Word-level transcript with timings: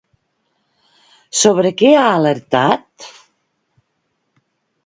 Sobre 1.41 1.71
què 1.83 1.91
ha 1.97 2.07
alertat? 2.15 3.09